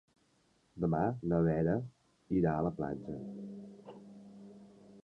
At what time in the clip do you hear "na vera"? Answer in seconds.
1.33-1.75